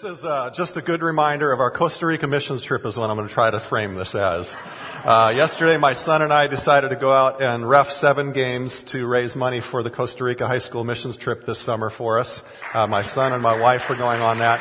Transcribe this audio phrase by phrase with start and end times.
[0.00, 3.10] This is uh, just a good reminder of our Costa Rica missions trip is what
[3.10, 4.56] I'm going to try to frame this as.
[5.04, 9.06] Uh, yesterday, my son and I decided to go out and ref seven games to
[9.06, 12.42] raise money for the Costa Rica high school missions trip this summer for us.
[12.72, 14.60] Uh, my son and my wife were going on that.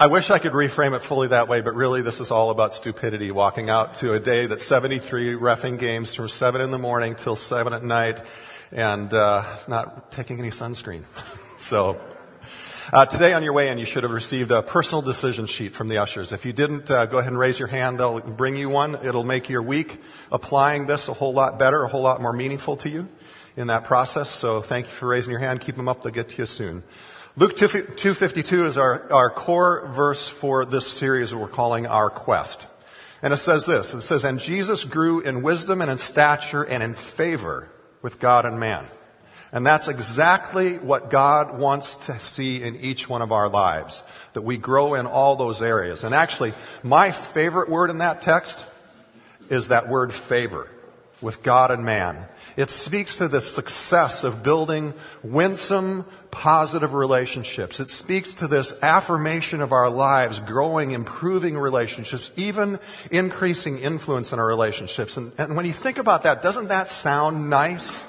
[0.00, 2.72] I wish I could reframe it fully that way, but really this is all about
[2.72, 7.16] stupidity, walking out to a day that's 73 refing games from 7 in the morning
[7.16, 8.22] till 7 at night
[8.72, 11.04] and uh, not taking any sunscreen.
[11.58, 12.00] so
[12.92, 15.86] uh, today on your way in, you should have received a personal decision sheet from
[15.86, 16.32] the ushers.
[16.32, 18.00] If you didn't, uh, go ahead and raise your hand.
[18.00, 18.98] They'll bring you one.
[19.04, 20.00] It'll make your week
[20.32, 23.08] applying this a whole lot better, a whole lot more meaningful to you
[23.56, 24.28] in that process.
[24.28, 25.60] So thank you for raising your hand.
[25.60, 26.02] Keep them up.
[26.02, 26.82] They'll get to you soon.
[27.36, 32.66] Luke 252 is our, our core verse for this series we're calling Our Quest.
[33.22, 33.94] And it says this.
[33.94, 37.68] It says, And Jesus grew in wisdom and in stature and in favor
[38.02, 38.84] with God and man.
[39.52, 44.02] And that's exactly what God wants to see in each one of our lives.
[44.34, 46.04] That we grow in all those areas.
[46.04, 48.64] And actually, my favorite word in that text
[49.48, 50.68] is that word favor
[51.20, 52.26] with God and man.
[52.56, 57.80] It speaks to the success of building winsome, positive relationships.
[57.80, 62.78] It speaks to this affirmation of our lives, growing, improving relationships, even
[63.10, 65.16] increasing influence in our relationships.
[65.16, 68.04] And, and when you think about that, doesn't that sound nice?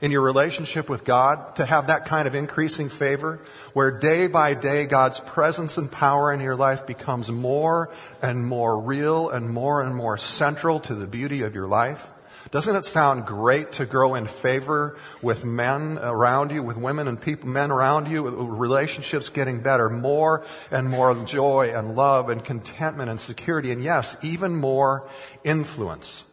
[0.00, 3.40] In your relationship with God to have that kind of increasing favor
[3.72, 8.78] where day by day God's presence and power in your life becomes more and more
[8.80, 12.12] real and more and more central to the beauty of your life?
[12.52, 17.20] Doesn't it sound great to grow in favor with men around you, with women and
[17.20, 23.10] people, men around you, relationships getting better, more and more joy and love and contentment
[23.10, 25.08] and security, and yes, even more
[25.42, 26.24] influence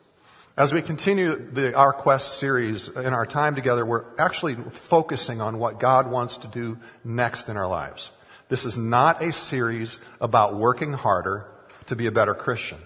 [0.55, 5.57] as we continue the Our Quest series in our time together, we're actually focusing on
[5.57, 8.11] what God wants to do next in our lives.
[8.49, 11.47] This is not a series about working harder
[11.87, 12.77] to be a better Christian.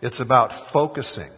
[0.00, 1.30] It's about focusing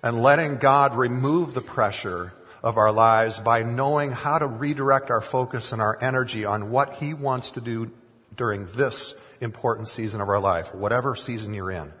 [0.00, 2.32] and letting God remove the pressure
[2.62, 6.94] of our lives by knowing how to redirect our focus and our energy on what
[6.94, 7.90] He wants to do
[8.36, 11.92] during this important season of our life, whatever season you're in.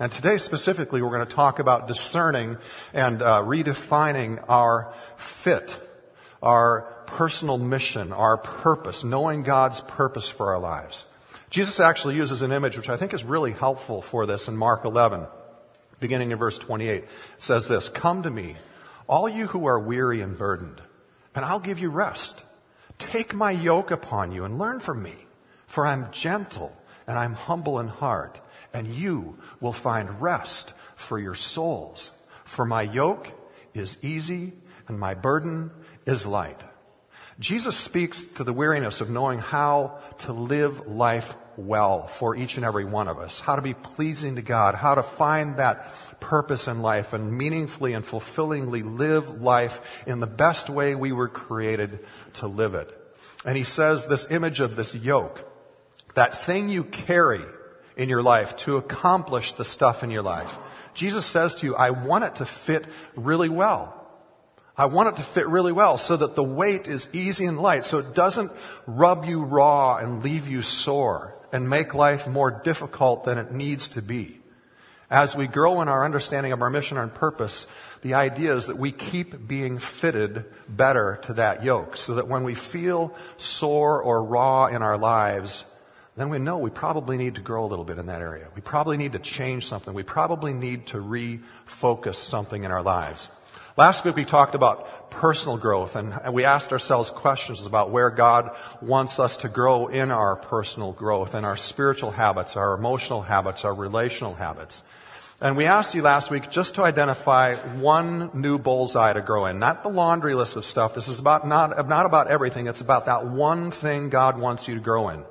[0.00, 2.56] And today specifically, we're going to talk about discerning
[2.94, 5.76] and uh, redefining our fit,
[6.42, 11.04] our personal mission, our purpose, knowing God's purpose for our lives.
[11.50, 14.86] Jesus actually uses an image which I think is really helpful for this in Mark
[14.86, 15.26] 11,
[15.98, 17.04] beginning in verse 28.
[17.04, 18.56] It says this, Come to me,
[19.06, 20.80] all you who are weary and burdened,
[21.34, 22.42] and I'll give you rest.
[22.96, 25.14] Take my yoke upon you and learn from me,
[25.66, 26.74] for I'm gentle
[27.10, 28.40] and I'm humble in heart
[28.72, 32.12] and you will find rest for your souls.
[32.44, 33.32] For my yoke
[33.74, 34.52] is easy
[34.86, 35.72] and my burden
[36.06, 36.62] is light.
[37.40, 42.64] Jesus speaks to the weariness of knowing how to live life well for each and
[42.64, 46.68] every one of us, how to be pleasing to God, how to find that purpose
[46.68, 52.06] in life and meaningfully and fulfillingly live life in the best way we were created
[52.34, 52.96] to live it.
[53.44, 55.49] And he says this image of this yoke,
[56.14, 57.42] that thing you carry
[57.96, 60.58] in your life to accomplish the stuff in your life.
[60.94, 63.96] Jesus says to you, I want it to fit really well.
[64.76, 67.84] I want it to fit really well so that the weight is easy and light,
[67.84, 68.50] so it doesn't
[68.86, 73.88] rub you raw and leave you sore and make life more difficult than it needs
[73.88, 74.40] to be.
[75.10, 77.66] As we grow in our understanding of our mission and purpose,
[78.02, 82.44] the idea is that we keep being fitted better to that yoke so that when
[82.44, 85.64] we feel sore or raw in our lives,
[86.16, 88.48] then we know we probably need to grow a little bit in that area.
[88.54, 89.94] We probably need to change something.
[89.94, 93.30] We probably need to refocus something in our lives.
[93.76, 98.54] Last week we talked about personal growth and we asked ourselves questions about where God
[98.82, 103.64] wants us to grow in our personal growth and our spiritual habits, our emotional habits,
[103.64, 104.82] our relational habits.
[105.40, 109.58] And we asked you last week just to identify one new bullseye to grow in.
[109.58, 110.94] Not the laundry list of stuff.
[110.94, 112.66] This is about not, not about everything.
[112.66, 115.24] It's about that one thing God wants you to grow in.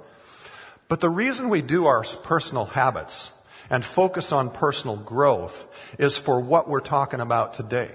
[0.90, 3.32] But the reason we do our personal habits
[3.70, 7.92] and focus on personal growth is for what we're talking about today.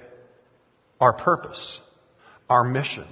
[1.00, 1.80] Our purpose,
[2.48, 3.04] our mission.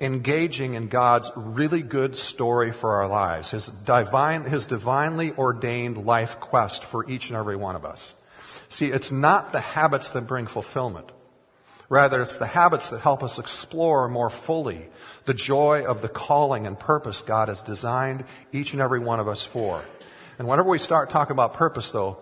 [0.00, 6.40] engaging in God's really good story for our lives, His divine, His divinely ordained life
[6.40, 8.14] quest for each and every one of us.
[8.68, 11.10] See, it's not the habits that bring fulfillment.
[11.88, 14.88] Rather, it's the habits that help us explore more fully
[15.24, 19.28] the joy of the calling and purpose God has designed each and every one of
[19.28, 19.84] us for.
[20.38, 22.18] And whenever we start talking about purpose though,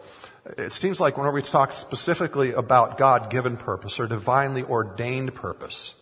[0.57, 5.95] it seems like whenever we talk specifically about God-given purpose or divinely ordained purpose,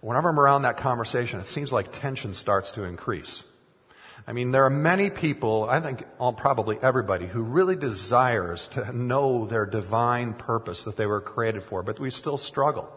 [0.00, 3.44] whenever I'm around that conversation, it seems like tension starts to increase.
[4.26, 6.04] I mean, there are many people, I think
[6.36, 11.82] probably everybody, who really desires to know their divine purpose that they were created for,
[11.82, 12.92] but we still struggle.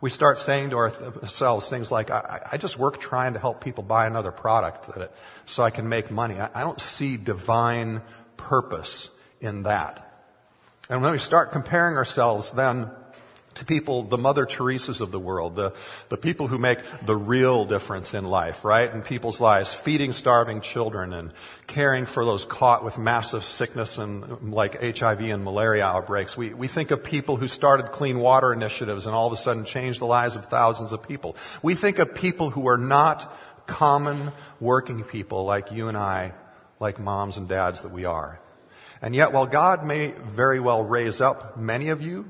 [0.00, 3.84] We start saying to ourselves things like, I, I just work trying to help people
[3.84, 5.12] buy another product it,
[5.46, 6.38] so I can make money.
[6.40, 8.02] I, I don't see divine
[8.36, 9.10] purpose
[9.40, 10.00] in that.
[10.88, 12.90] And when we start comparing ourselves then
[13.54, 15.74] to people, the Mother Teresa's of the world, the,
[16.08, 18.92] the people who make the real difference in life, right?
[18.92, 21.32] In people's lives, feeding starving children and
[21.66, 26.36] caring for those caught with massive sickness and like HIV and malaria outbreaks.
[26.36, 29.64] We, we think of people who started clean water initiatives and all of a sudden
[29.64, 31.36] changed the lives of thousands of people.
[31.62, 33.32] We think of people who are not
[33.66, 36.34] common working people like you and I,
[36.80, 38.40] like moms and dads that we are.
[39.00, 42.26] And yet, while God may very well raise up many of you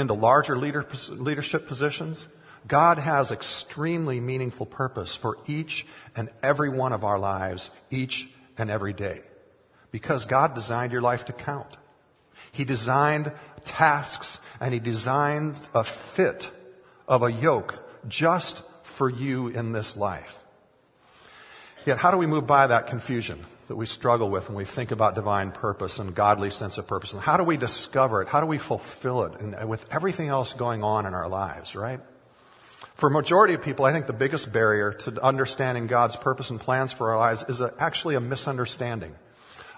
[0.00, 2.26] into larger leader, leadership positions,
[2.66, 5.86] God has extremely meaningful purpose for each
[6.16, 9.20] and every one of our lives, each and every day.
[9.90, 11.76] Because God designed your life to count.
[12.52, 13.32] He designed
[13.64, 16.50] tasks and He designed a fit
[17.08, 20.39] of a yoke just for you in this life.
[21.86, 23.44] Yet how do we move by that confusion?
[23.70, 27.12] that we struggle with when we think about divine purpose and godly sense of purpose.
[27.12, 28.26] And how do we discover it?
[28.26, 29.40] How do we fulfill it?
[29.40, 32.00] And with everything else going on in our lives, right?
[32.96, 36.60] For a majority of people, I think the biggest barrier to understanding God's purpose and
[36.60, 39.14] plans for our lives is a, actually a misunderstanding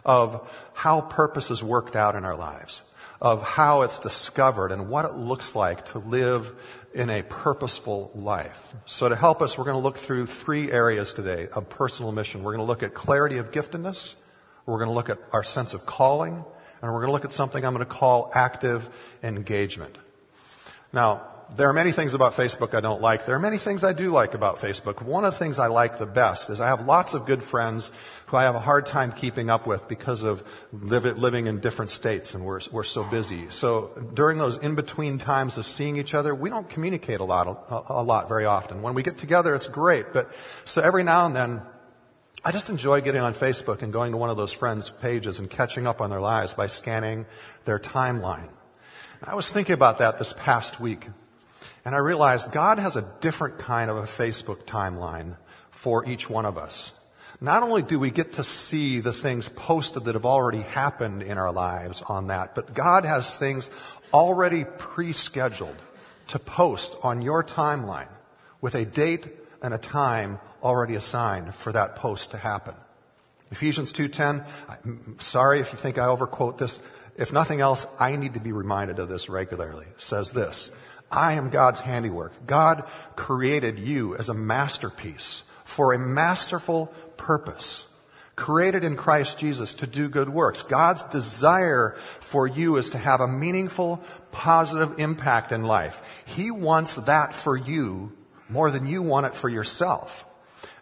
[0.07, 2.83] of how purpose is worked out in our lives,
[3.23, 6.53] of how it's discovered and what it looks like to live
[6.93, 8.75] in a purposeful life.
[8.85, 12.43] So to help us, we're going to look through three areas today of personal mission.
[12.43, 14.15] We're going to look at clarity of giftedness.
[14.67, 16.35] We're going to look at our sense of calling.
[16.35, 18.89] And we're going to look at something I'm going to call active
[19.23, 19.97] engagement.
[20.93, 21.23] Now,
[21.57, 23.27] there are many things about Facebook I don't like.
[23.27, 25.01] There are many things I do like about Facebook.
[25.01, 27.93] One of the things I like the best is I have lots of good friends
[28.33, 30.43] who I have a hard time keeping up with because of
[30.73, 33.51] living in different states and we're, we're so busy.
[33.51, 37.93] So during those in-between times of seeing each other, we don't communicate a lot, a,
[37.93, 38.81] a lot very often.
[38.81, 40.15] When we get together, it's great.
[40.15, 40.35] But
[40.65, 41.61] so every now and then,
[42.43, 45.51] I just enjoy getting on Facebook and going to one of those friends' pages and
[45.51, 47.27] catching up on their lives by scanning
[47.67, 48.49] their timeline.
[49.23, 51.07] I was thinking about that this past week.
[51.85, 55.37] And I realized God has a different kind of a Facebook timeline
[55.71, 56.95] for each one of us.
[57.43, 61.39] Not only do we get to see the things posted that have already happened in
[61.39, 63.69] our lives on that, but God has things
[64.15, 65.75] already pre-scheduled
[66.29, 68.09] to post on your timeline
[68.61, 69.27] with a date
[69.61, 72.75] and a time already assigned for that post to happen.
[73.51, 76.79] Ephesians 2.10, sorry if you think I overquote this.
[77.17, 79.87] If nothing else, I need to be reminded of this regularly.
[79.87, 80.71] It says this,
[81.11, 82.47] I am God's handiwork.
[82.47, 82.85] God
[83.17, 87.87] created you as a masterpiece for a masterful purpose.
[88.35, 90.63] Created in Christ Jesus to do good works.
[90.63, 96.25] God's desire for you is to have a meaningful, positive impact in life.
[96.27, 98.13] He wants that for you
[98.49, 100.27] more than you want it for yourself.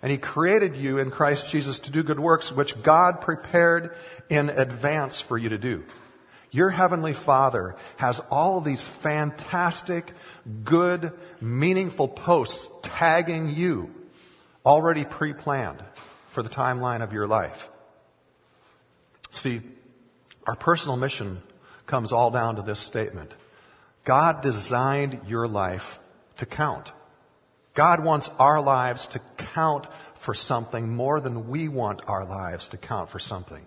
[0.01, 3.97] And He created you in Christ Jesus to do good works which God prepared
[4.29, 5.85] in advance for you to do.
[6.53, 10.15] Your Heavenly Father has all these fantastic,
[10.65, 13.93] good, meaningful posts tagging you
[14.65, 15.83] already pre-planned
[16.31, 17.69] for the timeline of your life.
[19.31, 19.61] See,
[20.47, 21.43] our personal mission
[21.87, 23.35] comes all down to this statement.
[24.05, 26.01] God designed your life
[26.39, 26.93] to count.
[27.75, 32.77] God wants our lives to count for something more than we want our lives to
[32.77, 33.65] count for something.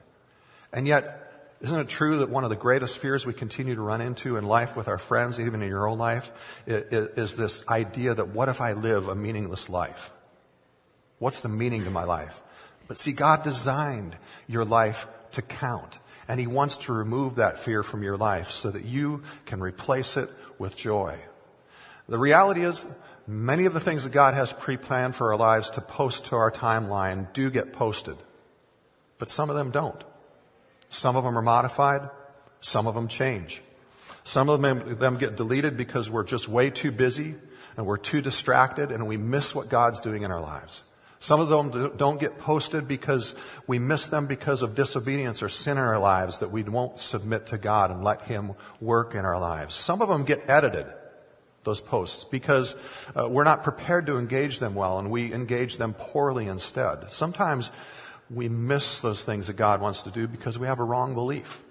[0.71, 1.19] And yet,
[1.61, 4.45] isn't it true that one of the greatest fears we continue to run into in
[4.45, 6.31] life with our friends, even in your own life,
[6.65, 10.11] is this idea that what if I live a meaningless life?
[11.19, 12.41] What's the meaning to my life?
[12.87, 15.97] But see, God designed your life to count.
[16.27, 20.17] And He wants to remove that fear from your life so that you can replace
[20.17, 21.19] it with joy.
[22.07, 22.87] The reality is,
[23.27, 26.51] many of the things that God has pre-planned for our lives to post to our
[26.51, 28.17] timeline do get posted.
[29.17, 30.03] But some of them don't.
[30.89, 32.09] Some of them are modified.
[32.61, 33.61] Some of them change.
[34.23, 37.35] Some of them, get deleted because we're just way too busy.
[37.77, 40.83] and we're too distracted and we miss what God's doing in our lives.
[41.23, 43.33] Some of them don't get posted because
[43.65, 47.45] we miss them because of disobedience or sin in our lives that we won't submit
[47.47, 49.73] to God and let Him work in our lives.
[49.73, 50.85] Some of them get edited,
[51.63, 52.75] those posts, because
[53.15, 57.09] uh, we're not prepared to engage them well and we engage them poorly instead.
[57.13, 57.71] Sometimes
[58.29, 61.63] we miss those things that God wants to do because we have a wrong belief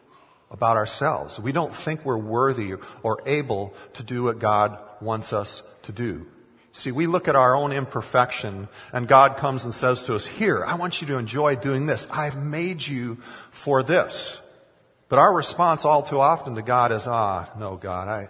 [0.50, 1.38] about ourselves.
[1.38, 6.26] We don't think we're worthy or able to do what God wants us to do.
[6.73, 10.64] See, we look at our own imperfection and God comes and says to us, here,
[10.64, 12.07] I want you to enjoy doing this.
[12.11, 13.17] I've made you
[13.50, 14.41] for this.
[15.11, 18.29] But our response all too often to God is, ah, no, God, I,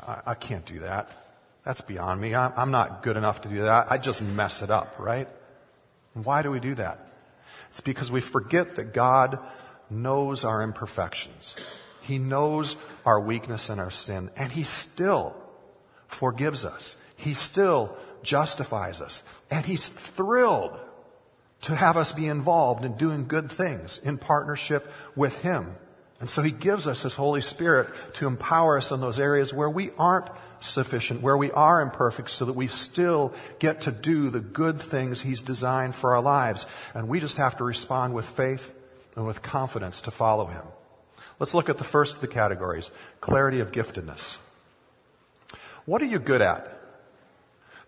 [0.00, 1.10] I, I can't do that.
[1.64, 2.34] That's beyond me.
[2.34, 3.92] I'm, I'm not good enough to do that.
[3.92, 5.28] I just mess it up, right?
[6.14, 7.06] And why do we do that?
[7.68, 9.38] It's because we forget that God
[9.90, 11.56] knows our imperfections.
[12.00, 15.36] He knows our weakness and our sin, and He still
[16.06, 16.96] forgives us.
[17.16, 19.22] He still justifies us.
[19.50, 20.78] And He's thrilled
[21.62, 25.74] to have us be involved in doing good things in partnership with Him.
[26.20, 29.70] And so He gives us His Holy Spirit to empower us in those areas where
[29.70, 30.28] we aren't
[30.60, 35.20] sufficient, where we are imperfect, so that we still get to do the good things
[35.20, 36.66] He's designed for our lives.
[36.94, 38.74] And we just have to respond with faith
[39.16, 40.62] and with confidence to follow Him.
[41.38, 42.90] Let's look at the first of the categories,
[43.20, 44.36] clarity of giftedness.
[45.84, 46.73] What are you good at?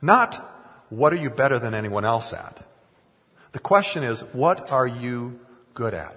[0.01, 0.37] Not
[0.89, 2.65] what are you better than anyone else at?
[3.53, 5.41] The question is, what are you
[5.75, 6.17] good at?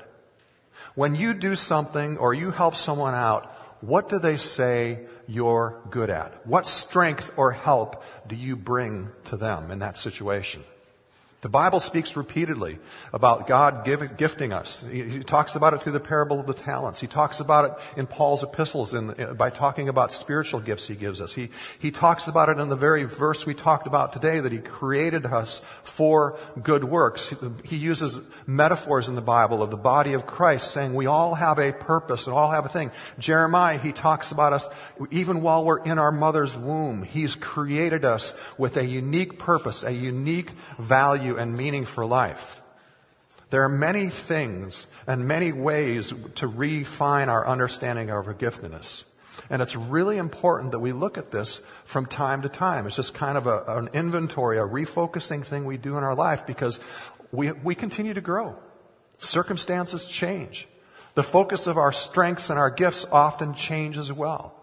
[0.95, 3.45] When you do something or you help someone out,
[3.81, 6.45] what do they say you're good at?
[6.45, 10.63] What strength or help do you bring to them in that situation?
[11.41, 12.79] The Bible speaks repeatedly
[13.13, 14.85] about God giving, gifting us.
[14.85, 16.99] He, he, talks about it through the parable of the talents.
[16.99, 21.21] He talks about it in Paul's epistles in, by talking about spiritual gifts he gives
[21.21, 21.33] us.
[21.33, 24.59] He, he talks about it in the very verse we talked about today that he
[24.59, 27.29] created us for good works.
[27.29, 31.35] He, he uses metaphors in the Bible of the body of Christ saying we all
[31.35, 32.91] have a purpose and all have a thing.
[33.17, 34.67] Jeremiah, he talks about us
[35.09, 37.03] even while we're in our mother's womb.
[37.03, 42.61] He's created us with a unique purpose, a unique value value and meaning for life.
[43.49, 49.05] There are many things and many ways to refine our understanding of our giftedness.
[49.49, 52.85] And it's really important that we look at this from time to time.
[52.85, 56.45] It's just kind of a, an inventory, a refocusing thing we do in our life
[56.45, 56.79] because
[57.31, 58.55] we, we continue to grow.
[59.17, 60.67] Circumstances change.
[61.15, 64.53] The focus of our strengths and our gifts often change as well.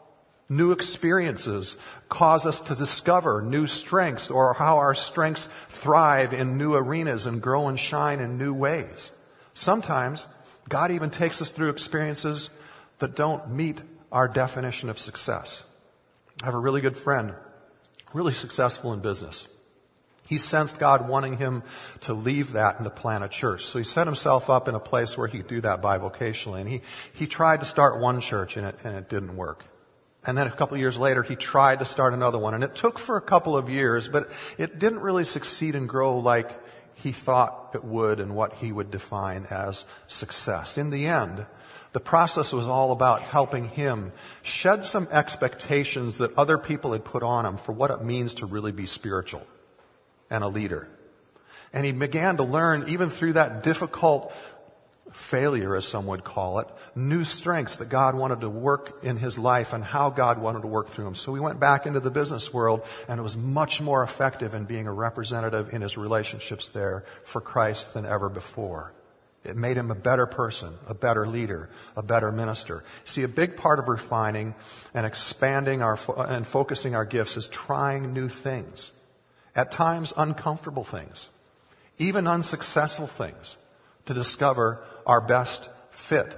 [0.48, 1.76] New experiences
[2.08, 7.42] cause us to discover new strengths or how our strengths thrive in new arenas and
[7.42, 9.10] grow and shine in new ways.
[9.54, 10.26] Sometimes
[10.68, 12.50] God even takes us through experiences
[12.98, 15.64] that don't meet our definition of success.
[16.42, 17.34] I have a really good friend,
[18.12, 19.48] really successful in business.
[20.26, 21.62] He sensed God wanting him
[22.00, 23.64] to leave that and to plant a church.
[23.64, 26.60] So he set himself up in a place where he could do that bivocationally.
[26.60, 26.82] And he,
[27.14, 29.64] he tried to start one church and it, and it didn't work.
[30.26, 32.54] And then a couple years later, he tried to start another one.
[32.54, 36.18] And it took for a couple of years, but it didn't really succeed and grow
[36.18, 36.50] like
[36.95, 40.78] he thought it would and what he would define as success.
[40.78, 41.47] In the end,
[41.92, 47.23] the process was all about helping him shed some expectations that other people had put
[47.23, 49.47] on him for what it means to really be spiritual
[50.28, 50.88] and a leader.
[51.73, 54.33] And he began to learn, even through that difficult
[55.16, 59.38] failure, as some would call it, new strengths that God wanted to work in his
[59.38, 61.14] life and how God wanted to work through him.
[61.14, 64.64] So he went back into the business world and it was much more effective in
[64.64, 68.92] being a representative in his relationships there for Christ than ever before.
[69.42, 72.85] It made him a better person, a better leader, a better minister.
[73.04, 74.54] See, a big part of refining
[74.92, 78.90] and expanding our, and focusing our gifts is trying new things.
[79.54, 81.30] At times, uncomfortable things.
[81.99, 83.56] Even unsuccessful things
[84.06, 86.36] to discover our best fit.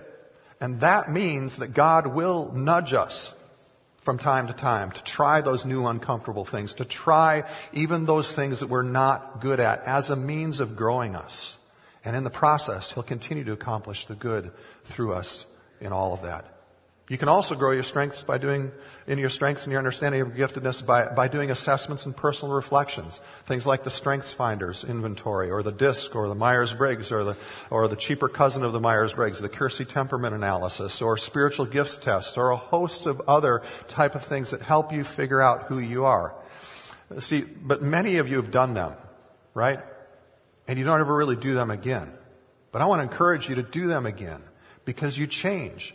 [0.60, 3.34] And that means that God will nudge us
[4.00, 8.60] from time to time to try those new uncomfortable things, to try even those things
[8.60, 11.58] that we're not good at as a means of growing us.
[12.04, 14.50] And in the process, He'll continue to accomplish the good
[14.84, 15.44] through us
[15.80, 16.57] in all of that.
[17.08, 18.70] You can also grow your strengths by doing,
[19.06, 23.18] in your strengths and your understanding of giftedness by, by doing assessments and personal reflections.
[23.46, 27.36] Things like the Strengths Finders inventory, or the DISC, or the Myers-Briggs, or the,
[27.70, 32.36] or the cheaper cousin of the Myers-Briggs, the Keirsey Temperament Analysis, or spiritual gifts tests,
[32.36, 36.04] or a host of other type of things that help you figure out who you
[36.04, 36.34] are.
[37.20, 38.92] See, but many of you have done them,
[39.54, 39.80] right?
[40.66, 42.12] And you don't ever really do them again.
[42.70, 44.42] But I want to encourage you to do them again
[44.84, 45.94] because you change.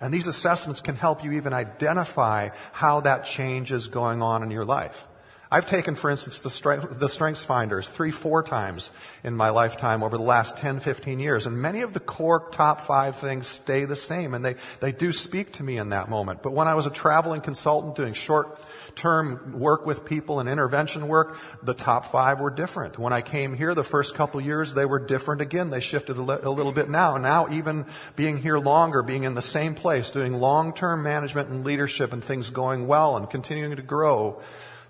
[0.00, 4.50] And these assessments can help you even identify how that change is going on in
[4.50, 5.06] your life.
[5.54, 8.90] I've taken, for instance, the, strength, the Strengths Finders three, four times
[9.22, 11.46] in my lifetime over the last 10, 15 years.
[11.46, 15.12] And many of the core top five things stay the same and they, they do
[15.12, 16.42] speak to me in that moment.
[16.42, 18.58] But when I was a traveling consultant doing short
[18.96, 22.98] term work with people and intervention work, the top five were different.
[22.98, 25.70] When I came here the first couple years, they were different again.
[25.70, 27.16] They shifted a, a little bit now.
[27.16, 32.12] Now even being here longer, being in the same place, doing long-term management and leadership
[32.12, 34.42] and things going well and continuing to grow,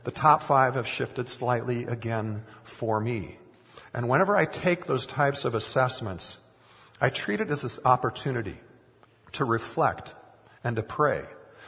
[0.05, 3.39] the top five have shifted slightly again for me.
[3.93, 6.39] And whenever I take those types of assessments,
[7.01, 8.59] I treat it as this opportunity
[9.33, 10.15] to reflect
[10.63, 11.25] and to pray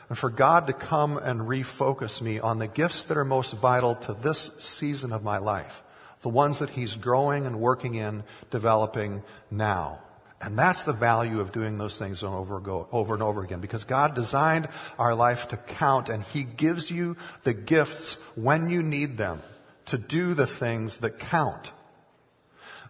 [0.09, 3.97] and for God to come and refocus me on the gifts that are most vital
[3.97, 5.83] to this season of my life.
[6.21, 10.01] The ones that He's growing and working in, developing now.
[10.41, 12.61] And that's the value of doing those things over,
[12.93, 17.17] over and over again because God designed our life to count and He gives you
[17.45, 19.41] the gifts when you need them
[19.87, 21.73] to do the things that count.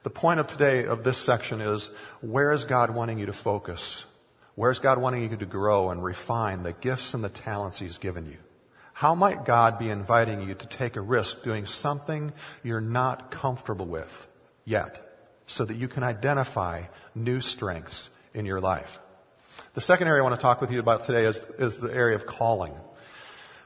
[0.03, 1.87] The point of today of this section is
[2.21, 4.05] where is God wanting you to focus?
[4.57, 8.27] Where's God wanting you to grow and refine the gifts and the talents He's given
[8.27, 8.39] you?
[8.93, 12.33] How might God be inviting you to take a risk doing something
[12.65, 14.27] you're not comfortable with
[14.65, 15.06] yet
[15.47, 16.83] so that you can identify
[17.15, 19.01] new strengths in your life?
[19.75, 22.17] The second area I want to talk with you about today is, is the area
[22.17, 22.75] of calling.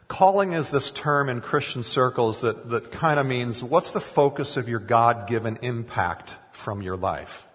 [0.08, 4.56] Calling is this term in Christian circles that, that kind of means what's the focus
[4.56, 7.46] of your God-given impact from your life?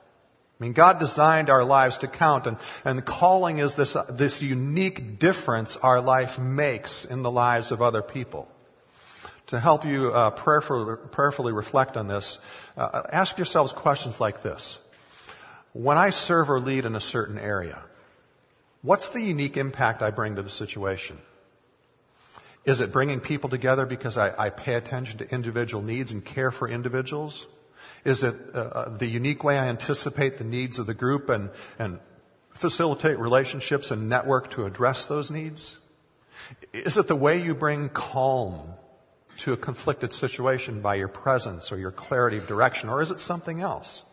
[0.57, 2.55] I mean, God designed our lives to count, and,
[2.85, 8.01] and calling is this, this unique difference our life makes in the lives of other
[8.01, 8.47] people.
[9.47, 12.39] To help you uh, prayerfully, prayerfully reflect on this,
[12.77, 14.79] uh, ask yourselves questions like this.
[15.73, 17.83] When I serve or lead in a certain area,
[18.81, 21.19] what's the unique impact I bring to the situation?
[22.65, 26.49] Is it bringing people together because I, I pay attention to individual needs and care
[26.49, 27.45] for individuals?
[28.03, 31.51] Is it uh, uh, the unique way I anticipate the needs of the group and,
[31.77, 31.99] and
[32.51, 35.77] facilitate relationships and network to address those needs?
[36.73, 38.73] Is it the way you bring calm
[39.37, 43.19] to a conflicted situation by your presence or your clarity of direction, or is it
[43.19, 44.03] something else?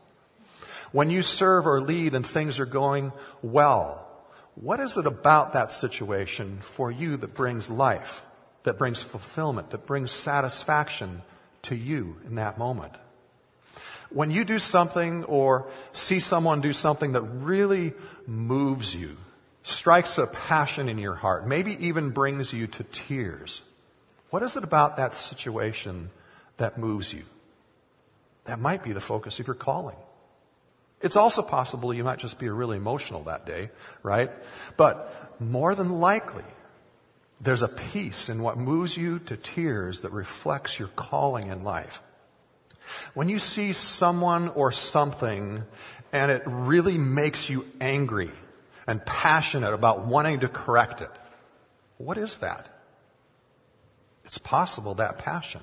[0.92, 4.08] When you serve or lead and things are going well,
[4.54, 8.26] what is it about that situation for you that brings life,
[8.64, 11.22] that brings fulfillment, that brings satisfaction
[11.62, 12.92] to you in that moment?
[14.10, 17.94] When you do something or see someone do something that really
[18.26, 19.16] moves you,
[19.62, 23.62] strikes a passion in your heart, maybe even brings you to tears,
[24.32, 26.08] what is it about that situation
[26.56, 27.22] that moves you?
[28.46, 29.98] That might be the focus of your calling.
[31.02, 33.68] It's also possible you might just be really emotional that day,
[34.02, 34.30] right?
[34.78, 36.46] But more than likely,
[37.42, 42.02] there's a piece in what moves you to tears that reflects your calling in life.
[43.12, 45.62] When you see someone or something
[46.10, 48.30] and it really makes you angry
[48.86, 51.10] and passionate about wanting to correct it,
[51.98, 52.71] what is that?
[54.32, 55.60] It's possible that passion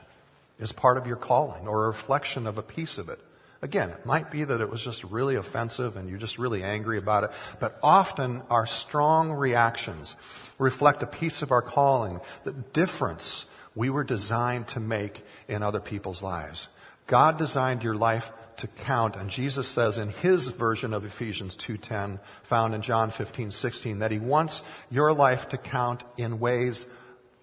[0.60, 3.20] is part of your calling or a reflection of a piece of it.
[3.64, 7.00] Again, it might be that it was just really offensive and you're just really angry
[7.00, 10.16] about it, but often our strong reactions
[10.60, 15.80] reflect a piece of our calling, the difference we were designed to make in other
[15.80, 16.68] people's lives.
[17.08, 19.16] God designed your life to count.
[19.16, 24.20] And Jesus says in his version of Ephesians 2.10, found in John 15.16, that he
[24.20, 26.86] wants your life to count in ways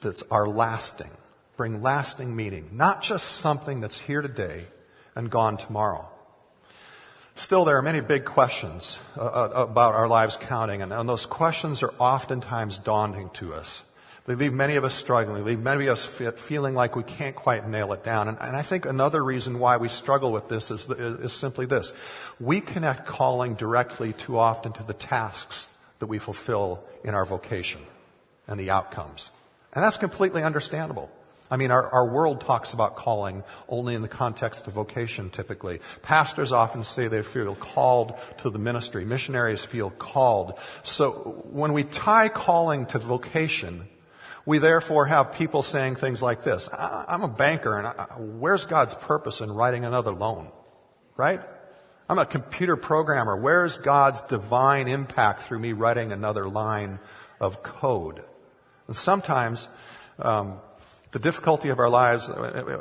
[0.07, 1.11] that are lasting,
[1.57, 4.65] bring lasting meaning, not just something that's here today
[5.17, 6.09] and gone tomorrow.
[7.35, 11.27] Still, there are many big questions uh, uh about our lives counting, and, and those
[11.27, 13.83] questions are oftentimes daunting to us.
[14.27, 15.37] They leave many of us struggling.
[15.37, 18.29] They leave many of us feeling like we can't quite nail it down.
[18.29, 21.67] And, and I think another reason why we struggle with this is, is, is simply
[21.67, 21.93] this.
[22.41, 25.69] We connect calling directly too often to the tasks
[26.01, 27.81] that we fulfill in our vocation
[28.49, 29.31] and the outcomes.
[29.75, 31.11] And that's completely understandable.
[31.51, 35.81] I mean, our, our world talks about calling only in the context of vocation typically.
[36.03, 39.05] Pastors often say they feel called to the ministry.
[39.05, 40.59] Missionaries feel called.
[40.83, 43.87] So when we tie calling to vocation,
[44.45, 46.69] we therefore have people saying things like this.
[46.73, 50.51] I'm a banker and I, where's God's purpose in writing another loan?
[51.17, 51.41] Right?
[52.09, 53.37] I'm a computer programmer.
[53.37, 57.01] Where's God's divine impact through me writing another line
[57.41, 58.23] of code?
[58.87, 59.69] And sometimes,
[60.19, 60.61] um,
[61.13, 62.31] the difficulty of our lives,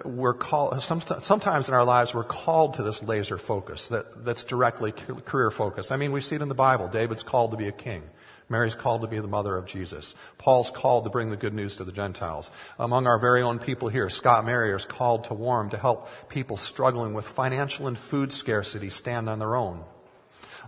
[0.04, 4.92] we're called, sometimes in our lives we're called to this laser focus that, that's directly
[4.92, 5.92] career focused.
[5.92, 6.88] I mean, we see it in the Bible.
[6.88, 8.04] David's called to be a king.
[8.50, 10.14] Mary's called to be the mother of Jesus.
[10.38, 12.52] Paul's called to bring the good news to the Gentiles.
[12.78, 16.58] Among our very own people here, Scott Marrier is called to warm to help people
[16.58, 19.84] struggling with financial and food scarcity stand on their own.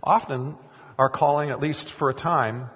[0.01, 0.55] Often,
[0.97, 2.69] our calling, at least for a time,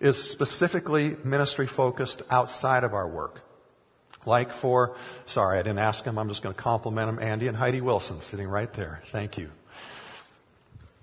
[0.00, 3.42] is specifically ministry focused outside of our work.
[4.26, 7.56] Like for, sorry, I didn't ask him, I'm just going to compliment him, Andy and
[7.56, 9.00] Heidi Wilson sitting right there.
[9.06, 9.50] Thank you.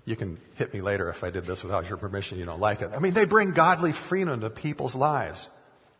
[0.04, 2.38] You can hit me later if I did this without your permission.
[2.38, 2.90] You don't like it.
[2.94, 5.48] I mean, they bring godly freedom to people's lives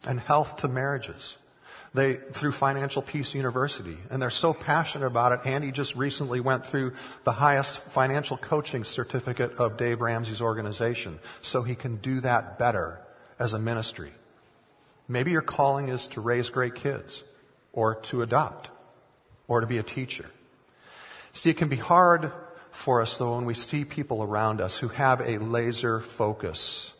[0.06, 1.38] and health to marriages.
[1.94, 5.46] They, through Financial Peace University, and they're so passionate about it.
[5.46, 11.62] Andy just recently went through the highest financial coaching certificate of Dave Ramsey's organization, so
[11.62, 13.00] he can do that better
[13.38, 14.10] as a ministry.
[15.06, 17.22] Maybe your calling is to raise great kids,
[17.72, 18.70] or to adopt,
[19.46, 20.28] or to be a teacher.
[21.32, 22.32] See, it can be hard
[22.72, 26.93] for us though when we see people around us who have a laser focus.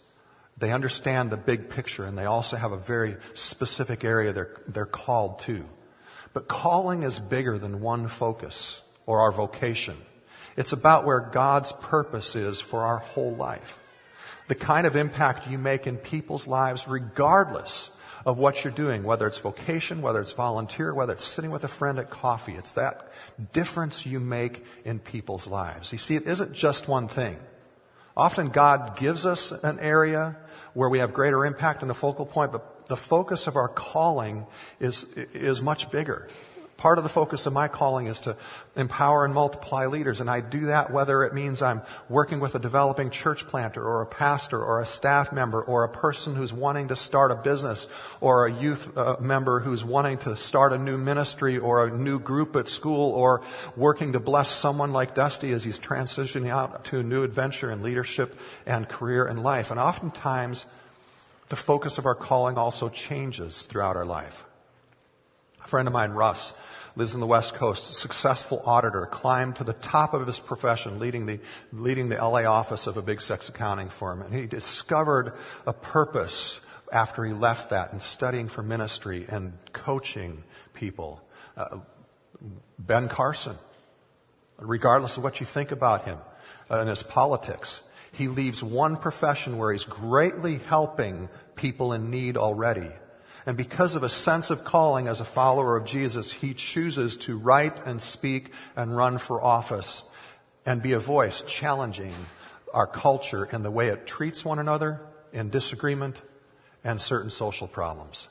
[0.57, 4.87] They understand the big picture and they also have a very specific area they're, they're
[4.87, 5.64] called to.
[6.33, 9.97] But calling is bigger than one focus or our vocation.
[10.57, 13.79] It's about where God's purpose is for our whole life.
[14.49, 17.90] The kind of impact you make in people's lives regardless
[18.27, 21.69] of what you're doing, whether it's vocation, whether it's volunteer, whether it's sitting with a
[21.69, 22.55] friend at coffee.
[22.55, 23.12] It's that
[23.53, 25.93] difference you make in people's lives.
[25.93, 27.38] You see, it isn't just one thing.
[28.16, 30.37] Often God gives us an area
[30.72, 34.46] where we have greater impact and a focal point, but the focus of our calling
[34.79, 36.29] is, is much bigger.
[36.77, 38.37] Part of the focus of my calling is to
[38.77, 42.59] empower and multiply leaders, and I do that whether it means I'm working with a
[42.59, 46.89] developing church planter or a pastor or a staff member or a person who's wanting
[46.89, 47.87] to start a business
[48.21, 52.19] or a youth uh, member who's wanting to start a new ministry or a new
[52.19, 53.43] group at school or
[53.77, 57.83] working to bless someone like Dusty as he's transitioning out to a new adventure in
[57.83, 59.71] leadership and career and life.
[59.71, 60.67] And oftentimes,
[61.49, 64.45] the focus of our calling also changes throughout our life.
[65.64, 66.53] A friend of mine, Russ,
[66.94, 71.27] lives in the West Coast, successful auditor, climbed to the top of his profession, leading
[71.27, 71.40] the,
[71.72, 74.20] leading the LA office of a big six accounting firm.
[74.20, 75.33] And he discovered
[75.66, 76.61] a purpose
[76.92, 81.20] after he left that and studying for ministry and coaching people.
[81.57, 81.79] Uh,
[82.79, 83.57] ben Carson,
[84.59, 86.18] regardless of what you think about him
[86.70, 92.37] uh, and his politics, he leaves one profession where he's greatly helping people in need
[92.37, 92.90] already
[93.47, 97.37] and because of a sense of calling as a follower of Jesus, he chooses to
[97.37, 100.03] write and speak and run for office
[100.65, 102.15] and be a voice challenging
[102.73, 105.01] our culture and the way it treats one another
[105.33, 106.21] in disagreement
[106.83, 108.29] and certain social problems.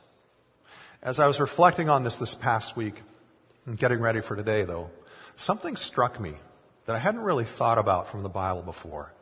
[1.02, 3.00] As I was reflecting on this this past week
[3.66, 4.90] and getting ready for today though,
[5.36, 6.34] something struck me
[6.86, 9.13] that I hadn't really thought about from the Bible before.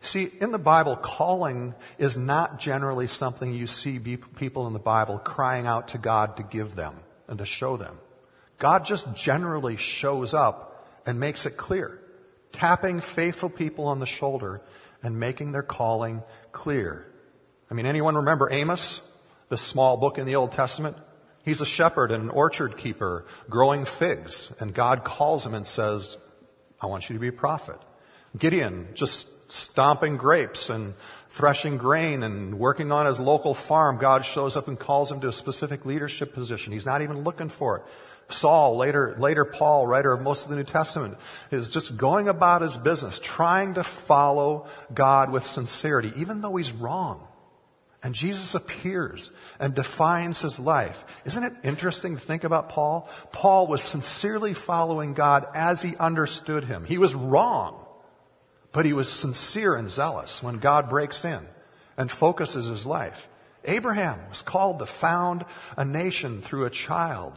[0.00, 5.18] See, in the Bible, calling is not generally something you see people in the Bible
[5.18, 6.94] crying out to God to give them
[7.26, 7.98] and to show them.
[8.58, 12.00] God just generally shows up and makes it clear,
[12.52, 14.62] tapping faithful people on the shoulder
[15.02, 17.06] and making their calling clear.
[17.70, 19.00] I mean, anyone remember Amos,
[19.48, 20.96] the small book in the Old Testament?
[21.44, 26.16] He's a shepherd and an orchard keeper growing figs, and God calls him and says,
[26.80, 27.78] I want you to be a prophet.
[28.36, 30.94] Gideon, just stomping grapes and
[31.30, 35.28] threshing grain and working on his local farm, God shows up and calls him to
[35.28, 36.72] a specific leadership position.
[36.72, 37.82] He's not even looking for it.
[38.30, 41.16] Saul, later, later Paul, writer of most of the New Testament,
[41.50, 46.72] is just going about his business, trying to follow God with sincerity, even though he's
[46.72, 47.26] wrong.
[48.02, 51.04] And Jesus appears and defines his life.
[51.24, 53.08] Isn't it interesting to think about Paul?
[53.32, 56.84] Paul was sincerely following God as he understood him.
[56.84, 57.84] He was wrong.
[58.72, 61.46] But he was sincere and zealous when God breaks in
[61.96, 63.28] and focuses his life.
[63.64, 65.44] Abraham was called to found
[65.76, 67.34] a nation through a child.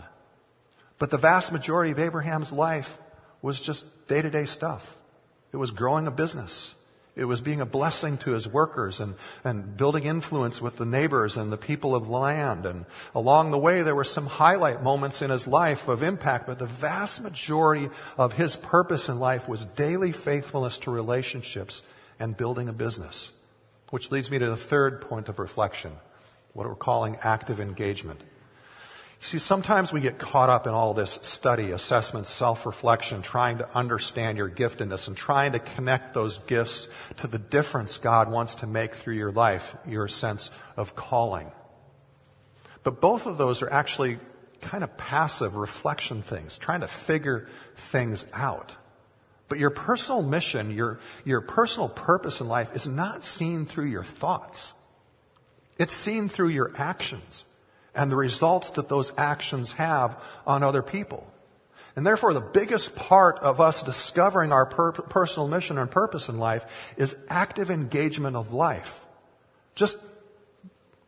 [1.00, 2.98] But the vast majority of Abraham's life
[3.42, 4.98] was just day to day stuff.
[5.52, 6.76] It was growing a business.
[7.14, 11.36] It was being a blessing to his workers and, and building influence with the neighbors
[11.36, 12.66] and the people of the land.
[12.66, 16.58] And along the way, there were some highlight moments in his life of impact, but
[16.58, 21.84] the vast majority of his purpose in life was daily faithfulness to relationships
[22.18, 23.34] and building a business.
[23.90, 25.92] Which leads me to the third point of reflection,
[26.54, 28.24] what we're calling active engagement.
[29.24, 34.40] See, sometimes we get caught up in all this study, assessment, self-reflection, trying to understand
[34.40, 38.96] your giftedness and trying to connect those gifts to the difference God wants to make
[38.96, 41.52] through your life, your sense of calling.
[42.82, 44.18] But both of those are actually
[44.60, 48.76] kind of passive reflection things, trying to figure things out.
[49.50, 54.04] But your personal mission, your, your personal purpose in life is not seen through your
[54.04, 54.74] thoughts.
[55.78, 57.46] It's seen through your actions
[57.94, 61.28] and the results that those actions have on other people.
[61.96, 66.38] And therefore, the biggest part of us discovering our per- personal mission and purpose in
[66.38, 69.06] life is active engagement of life.
[69.76, 69.98] Just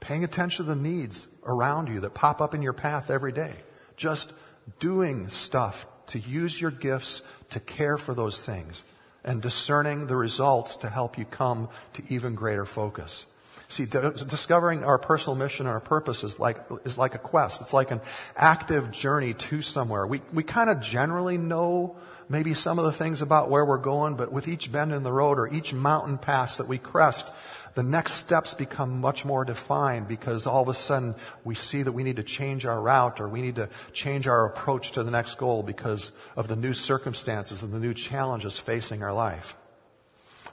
[0.02, 3.54] paying attention to the needs around you that pop up in your path every day.
[3.96, 4.34] Just
[4.80, 8.84] doing stuff to use your gifts to care for those things
[9.24, 13.26] and discerning the results to help you come to even greater focus.
[13.74, 17.60] See, discovering our personal mission and our purpose is like, is like a quest.
[17.60, 18.02] It's like an
[18.38, 20.06] active journey to somewhere.
[20.06, 21.96] We, we kind of generally know
[22.30, 25.12] maybe some of the things about where we're going, but with each bend in the
[25.12, 27.32] road or each mountain pass that we crest,
[27.74, 31.94] the next steps become much more defined because all of a sudden we see that
[31.94, 35.10] we need to change our route or we need to change our approach to the
[35.10, 39.56] next goal because of the new circumstances and the new challenges facing our life.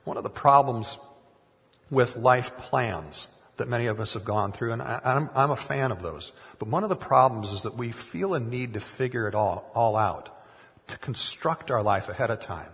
[0.04, 0.96] One of the problems
[1.90, 5.57] with life plans that many of us have gone through, and I, am I'm a
[5.57, 6.33] fan of those.
[6.59, 9.70] But one of the problems is that we feel a need to figure it all,
[9.74, 10.31] all out,
[10.88, 12.70] to construct our life ahead of time.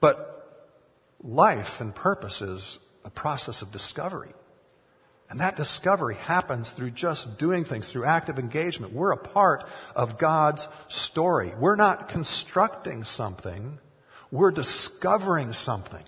[0.00, 0.38] But
[1.22, 4.32] life and purpose is a process of discovery.
[5.30, 8.94] And that discovery happens through just doing things, through active engagement.
[8.94, 11.52] We're a part of God's story.
[11.58, 13.78] We're not constructing something.
[14.30, 16.04] We're discovering something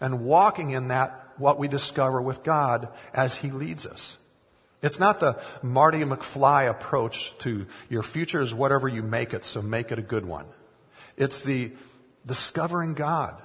[0.00, 4.16] and walking in that, what we discover with God as He leads us.
[4.82, 9.62] It's not the Marty McFly approach to your future is whatever you make it, so
[9.62, 10.46] make it a good one.
[11.16, 11.72] It's the
[12.26, 13.40] discovering God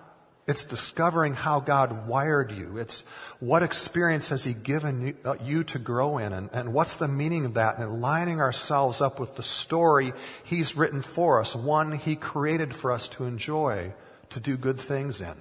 [0.49, 2.79] it's discovering how God wired you.
[2.79, 3.01] It's
[3.39, 7.45] what experience has He given you, uh, to grow in and, and what's the meaning
[7.45, 10.11] of that and lining ourselves up with the story
[10.43, 13.93] He's written for us, one He created for us to enjoy,
[14.31, 15.35] to do good things in.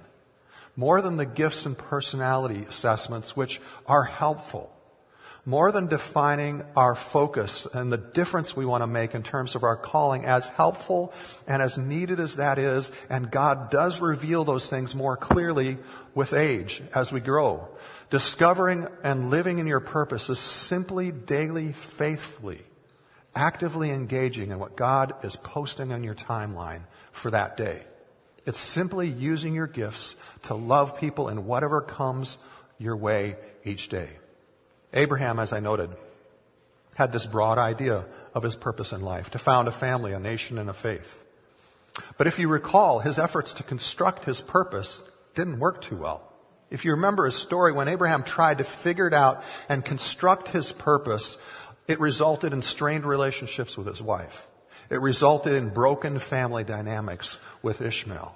[0.79, 4.73] More than the gifts and personality assessments, which are helpful
[5.45, 9.63] more than defining our focus and the difference we want to make in terms of
[9.63, 11.11] our calling, as helpful
[11.47, 15.77] and as needed as that is, and God does reveal those things more clearly
[16.13, 17.67] with age as we grow.
[18.11, 22.61] Discovering and living in your purpose is simply daily, faithfully,
[23.35, 27.85] actively engaging in what God is posting on your timeline for that day.
[28.45, 32.37] It's simply using your gifts to love people in whatever comes
[32.77, 34.09] your way each day.
[34.93, 35.89] Abraham, as I noted,
[36.95, 40.57] had this broad idea of his purpose in life, to found a family, a nation,
[40.57, 41.23] and a faith.
[42.17, 45.01] But if you recall, his efforts to construct his purpose
[45.35, 46.23] didn't work too well.
[46.69, 50.71] If you remember his story, when Abraham tried to figure it out and construct his
[50.71, 51.37] purpose,
[51.87, 54.47] it resulted in strained relationships with his wife.
[54.89, 58.35] It resulted in broken family dynamics with Ishmael.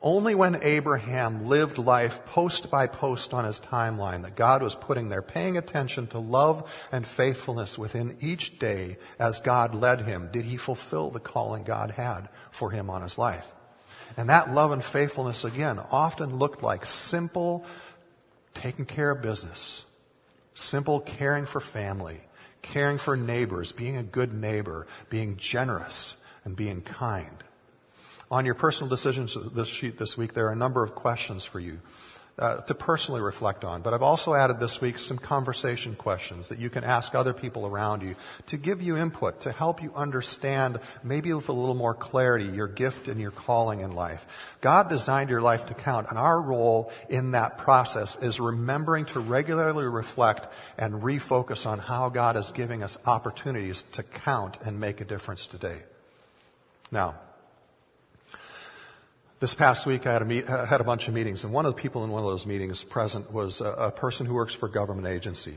[0.00, 5.08] Only when Abraham lived life post by post on his timeline that God was putting
[5.08, 10.44] there, paying attention to love and faithfulness within each day as God led him, did
[10.44, 13.52] he fulfill the calling God had for him on his life.
[14.16, 17.66] And that love and faithfulness again often looked like simple
[18.54, 19.84] taking care of business,
[20.54, 22.20] simple caring for family,
[22.68, 27.44] caring for neighbors, being a good neighbor, being generous, and being kind.
[28.30, 31.60] On your personal decisions this sheet this week, there are a number of questions for
[31.60, 31.80] you
[32.38, 33.82] uh, to personally reflect on.
[33.82, 37.66] But I've also added this week some conversation questions that you can ask other people
[37.66, 38.14] around you
[38.46, 42.68] to give you input, to help you understand, maybe with a little more clarity, your
[42.68, 44.56] gift and your calling in life.
[44.60, 49.20] God designed your life to count, and our role in that process is remembering to
[49.20, 55.00] regularly reflect and refocus on how God is giving us opportunities to count and make
[55.00, 55.78] a difference today.
[56.90, 57.16] Now,
[59.40, 61.76] this past week, I had a, meet, had a bunch of meetings, and one of
[61.76, 64.66] the people in one of those meetings present was a, a person who works for
[64.66, 65.54] a government agency.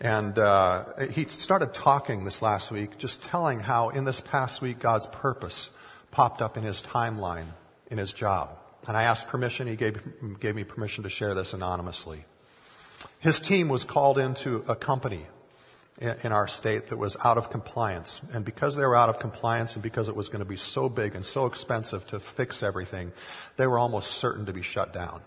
[0.00, 4.78] And uh, he started talking this last week, just telling how in this past week
[4.78, 5.70] God's purpose
[6.10, 7.46] popped up in his timeline,
[7.90, 8.50] in his job.
[8.86, 9.66] And I asked permission.
[9.66, 10.00] He gave,
[10.40, 12.24] gave me permission to share this anonymously.
[13.18, 15.26] His team was called into a company
[16.00, 18.20] in our state that was out of compliance.
[18.32, 20.88] And because they were out of compliance and because it was going to be so
[20.88, 23.12] big and so expensive to fix everything,
[23.56, 25.20] they were almost certain to be shut down.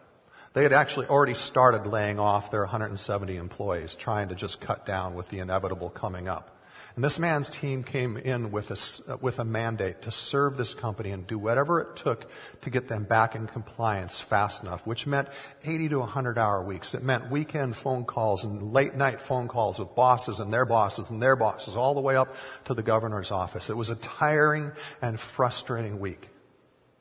[0.54, 5.16] They had actually already started laying off their 170 employees, trying to just cut down
[5.16, 6.63] with the inevitable coming up.
[6.96, 11.12] And this man's team came in with a, with a mandate to serve this company
[11.12, 12.30] and do whatever it took
[12.62, 15.28] to get them back in compliance fast enough, which meant
[15.64, 16.94] 80 to 100 hour weeks.
[16.94, 21.10] It meant weekend phone calls and late night phone calls with bosses and their bosses
[21.10, 23.70] and their bosses all the way up to the governor's office.
[23.70, 26.30] It was a tiring and frustrating week.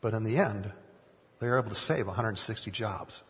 [0.00, 0.72] But in the end,
[1.38, 3.22] they were able to save 160 jobs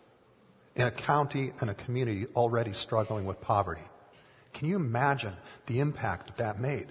[0.74, 3.82] in a county and a community already struggling with poverty.
[4.52, 5.34] Can you imagine
[5.66, 6.86] the impact that that made?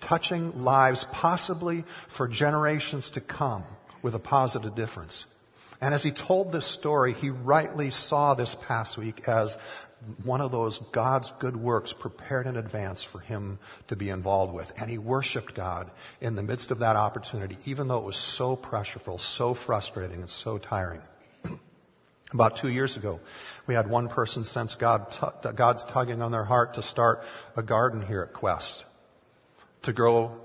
[0.00, 3.64] Touching lives possibly for generations to come
[4.02, 5.26] with a positive difference.
[5.80, 9.56] And as he told this story, he rightly saw this past week as
[10.22, 14.72] one of those God's good works prepared in advance for him to be involved with.
[14.80, 15.90] And he worshiped God
[16.20, 20.30] in the midst of that opportunity, even though it was so pressureful, so frustrating, and
[20.30, 21.02] so tiring.
[22.32, 23.20] About two years ago,
[23.66, 27.24] we had one person sense God t- God's tugging on their heart to start
[27.56, 28.84] a garden here at Quest,
[29.82, 30.38] to grow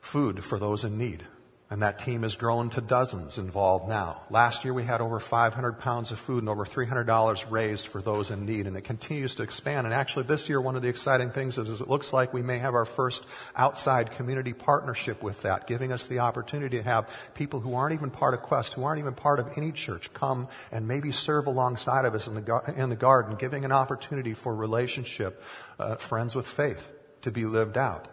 [0.00, 1.26] food for those in need.
[1.72, 4.20] And that team has grown to dozens involved now.
[4.28, 8.30] Last year we had over 500 pounds of food and over $300 raised for those
[8.30, 9.86] in need and it continues to expand.
[9.86, 12.58] And actually this year one of the exciting things is it looks like we may
[12.58, 13.24] have our first
[13.56, 18.10] outside community partnership with that, giving us the opportunity to have people who aren't even
[18.10, 22.04] part of Quest, who aren't even part of any church come and maybe serve alongside
[22.04, 25.42] of us in the, in the garden, giving an opportunity for relationship,
[25.78, 28.11] uh, friends with faith to be lived out.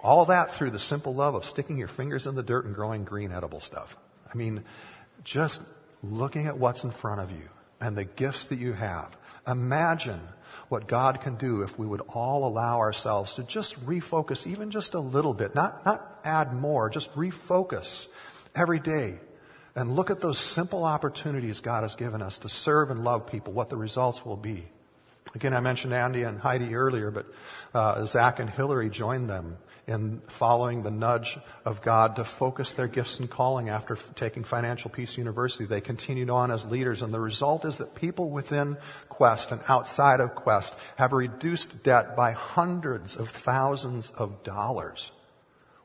[0.00, 3.04] All that through the simple love of sticking your fingers in the dirt and growing
[3.04, 3.96] green edible stuff.
[4.32, 4.64] I mean,
[5.24, 5.60] just
[6.02, 7.48] looking at what's in front of you
[7.80, 9.16] and the gifts that you have.
[9.46, 10.20] Imagine
[10.68, 14.94] what God can do if we would all allow ourselves to just refocus even just
[14.94, 18.06] a little bit, not, not add more, just refocus
[18.54, 19.18] every day
[19.74, 23.52] and look at those simple opportunities God has given us to serve and love people,
[23.52, 24.64] what the results will be.
[25.34, 27.26] Again, I mentioned Andy and Heidi earlier, but
[27.74, 29.58] uh, Zach and Hillary joined them
[29.88, 34.90] in following the nudge of God to focus their gifts and calling after taking Financial
[34.90, 35.64] Peace University.
[35.64, 38.76] They continued on as leaders and the result is that people within
[39.08, 45.10] Quest and outside of Quest have reduced debt by hundreds of thousands of dollars.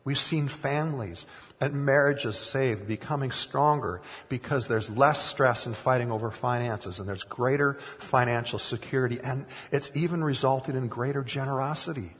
[0.05, 1.25] We've seen families
[1.61, 7.23] and marriages saved, becoming stronger because there's less stress in fighting over finances and there's
[7.23, 12.11] greater financial security and it's even resulted in greater generosity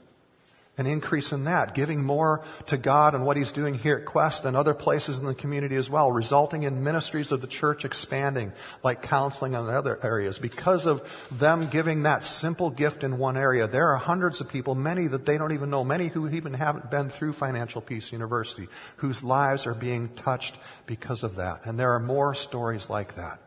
[0.76, 4.44] an increase in that, giving more to God and what He's doing here at Quest
[4.44, 8.52] and other places in the community as well, resulting in ministries of the church expanding,
[8.82, 10.38] like counseling and other areas.
[10.38, 14.74] Because of them giving that simple gift in one area, there are hundreds of people,
[14.74, 18.68] many that they don't even know, many who even haven't been through Financial Peace University,
[18.96, 21.66] whose lives are being touched because of that.
[21.66, 23.38] And there are more stories like that.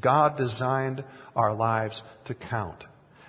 [0.00, 1.04] God designed
[1.36, 2.84] our lives to count.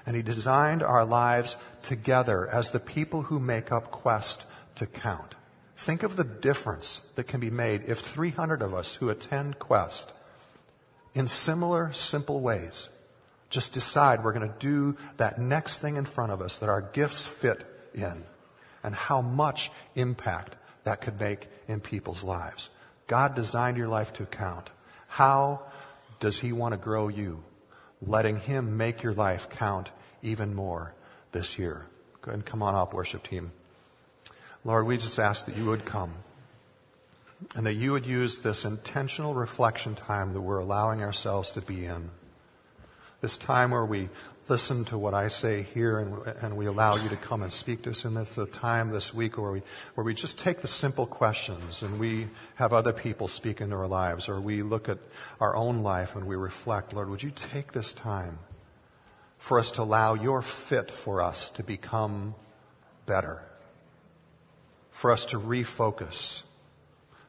[0.06, 5.36] And He designed our lives together as the people who make up Quest to count.
[5.78, 10.12] Think of the difference that can be made if 300 of us who attend Quest
[11.13, 12.89] in similar, simple ways
[13.50, 16.82] just decide we're going to do that next thing in front of us that our
[16.82, 17.63] gifts fit
[17.94, 18.24] in
[18.84, 22.70] and how much impact that could make in people's lives.
[23.08, 24.70] God designed your life to count.
[25.08, 25.62] How
[26.20, 27.44] does He want to grow you?
[28.08, 29.89] Letting Him make your life count
[30.22, 30.94] even more
[31.32, 31.86] this year.
[32.22, 33.52] Go ahead and come on up, worship team.
[34.63, 36.13] Lord, we just ask that you would come
[37.56, 41.86] and that you would use this intentional reflection time that we're allowing ourselves to be
[41.86, 42.10] in.
[43.22, 44.10] This time where we
[44.48, 47.84] listen to what I say here and, and we allow you to come and speak
[47.84, 48.06] to us.
[48.06, 49.62] And it's a time this week where we,
[49.96, 53.88] where we just take the simple questions and we have other people speak into our
[53.88, 55.00] lives or we look at
[55.40, 56.94] our own life and we reflect.
[56.94, 58.38] Lord, would you take this time
[59.40, 62.36] for us to allow your fit for us to become
[63.08, 63.42] better?
[64.92, 66.44] For us to refocus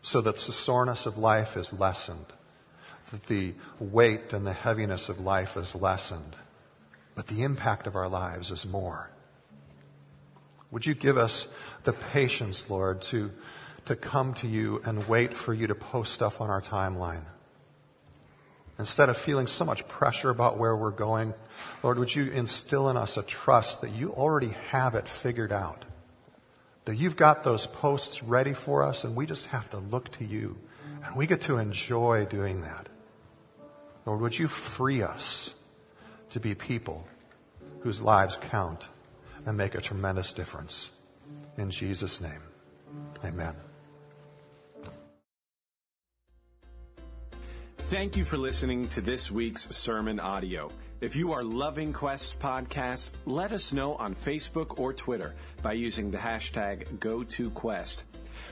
[0.03, 2.27] so that the soreness of life is lessened,
[3.11, 6.37] that the weight and the heaviness of life is lessened
[7.17, 9.11] but the impact of our lives is more.
[10.71, 11.49] Would you give us
[11.85, 13.33] the patience, Lord, to,
[13.87, 17.25] to come to you and wait for you to post stuff on our timeline?
[18.79, 21.33] Instead of feeling so much pressure about where we're going,
[21.83, 25.87] Lord, would you instill in us a trust that you already have it figured out?
[26.85, 30.25] That you've got those posts ready for us and we just have to look to
[30.27, 30.59] you.
[31.03, 32.91] And we get to enjoy doing that.
[34.05, 35.55] Lord, would you free us
[36.31, 37.07] to be people
[37.81, 38.89] whose lives count
[39.47, 40.91] and make a tremendous difference.
[41.57, 42.43] In Jesus' name,
[43.25, 43.55] amen.
[47.79, 50.73] Thank you for listening to this week's sermon audio.
[51.01, 56.11] If you are loving Quest podcast, let us know on Facebook or Twitter by using
[56.11, 58.03] the hashtag GoToQuest.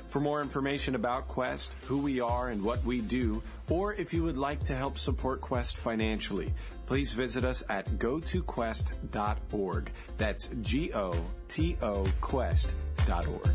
[0.06, 4.22] For more information about Quest, who we are and what we do, or if you
[4.22, 6.52] would like to help support Quest financially,
[6.86, 9.90] please visit us at gotoquest.org.
[10.18, 13.50] That's G-O-T-O quest.org.